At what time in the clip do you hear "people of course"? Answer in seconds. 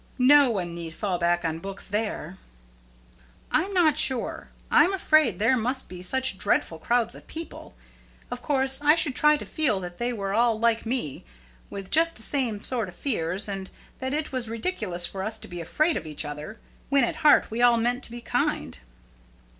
7.27-8.81